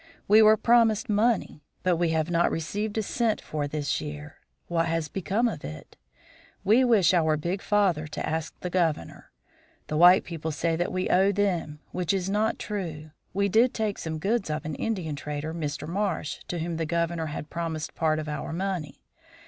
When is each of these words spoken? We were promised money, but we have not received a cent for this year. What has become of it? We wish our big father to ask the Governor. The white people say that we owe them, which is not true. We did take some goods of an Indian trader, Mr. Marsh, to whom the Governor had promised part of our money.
We 0.27 0.41
were 0.41 0.57
promised 0.57 1.09
money, 1.09 1.61
but 1.83 1.97
we 1.97 2.09
have 2.09 2.31
not 2.31 2.49
received 2.51 2.97
a 2.97 3.03
cent 3.03 3.39
for 3.39 3.67
this 3.67 4.01
year. 4.01 4.37
What 4.67 4.87
has 4.87 5.07
become 5.07 5.47
of 5.47 5.63
it? 5.63 5.95
We 6.63 6.83
wish 6.83 7.13
our 7.13 7.37
big 7.37 7.61
father 7.61 8.07
to 8.07 8.25
ask 8.27 8.59
the 8.61 8.71
Governor. 8.71 9.29
The 9.89 9.97
white 9.97 10.23
people 10.23 10.51
say 10.51 10.75
that 10.75 10.91
we 10.91 11.07
owe 11.11 11.31
them, 11.31 11.81
which 11.91 12.15
is 12.15 12.31
not 12.31 12.57
true. 12.57 13.11
We 13.31 13.47
did 13.47 13.75
take 13.75 13.99
some 13.99 14.17
goods 14.17 14.49
of 14.49 14.65
an 14.65 14.73
Indian 14.73 15.15
trader, 15.15 15.53
Mr. 15.53 15.87
Marsh, 15.87 16.39
to 16.47 16.57
whom 16.57 16.77
the 16.77 16.87
Governor 16.87 17.27
had 17.27 17.51
promised 17.51 17.93
part 17.93 18.17
of 18.17 18.27
our 18.27 18.51
money. 18.51 19.03